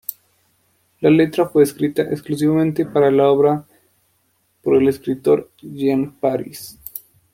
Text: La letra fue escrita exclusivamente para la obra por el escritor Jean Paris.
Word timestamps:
La 0.99 1.11
letra 1.11 1.47
fue 1.47 1.61
escrita 1.61 2.01
exclusivamente 2.01 2.87
para 2.87 3.11
la 3.11 3.29
obra 3.29 3.63
por 4.63 4.77
el 4.81 4.87
escritor 4.87 5.51
Jean 5.61 6.11
Paris. 6.19 6.79